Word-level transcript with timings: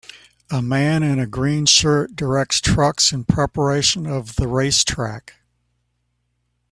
A 0.49 0.63
man 0.63 1.03
in 1.03 1.19
a 1.19 1.27
green 1.27 1.67
shirt 1.67 2.15
directs 2.15 2.59
trucks 2.59 3.11
in 3.11 3.23
preparation 3.23 4.07
of 4.07 4.35
the 4.35 4.47
racetrack. 4.47 5.33